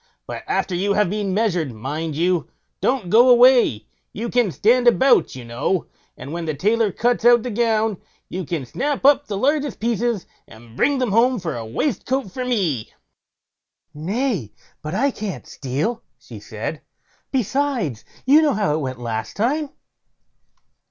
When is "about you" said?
4.87-5.45